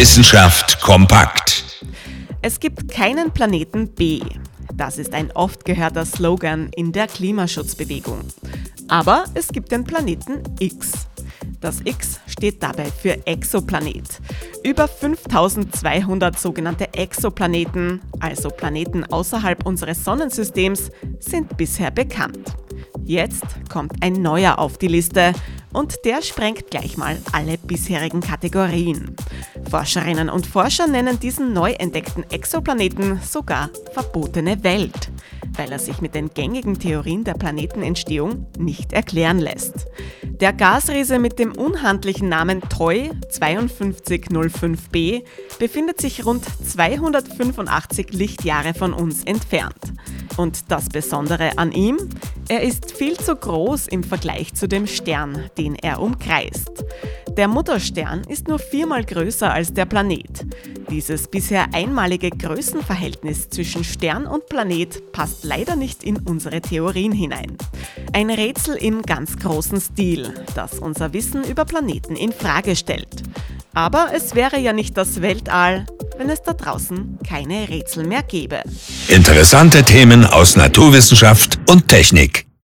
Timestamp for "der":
6.92-7.06, 26.06-26.22, 37.24-37.34, 40.22-40.52, 57.36-57.48, 59.72-59.84